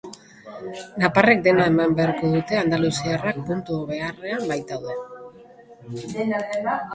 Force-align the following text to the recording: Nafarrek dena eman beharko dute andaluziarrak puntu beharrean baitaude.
Nafarrek 1.01 1.43
dena 1.47 1.67
eman 1.71 1.93
beharko 1.99 2.31
dute 2.35 2.57
andaluziarrak 2.61 3.37
puntu 3.51 3.77
beharrean 3.93 4.49
baitaude. 4.53 4.99